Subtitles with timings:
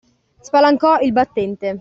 [0.41, 1.79] Spalancò il battente.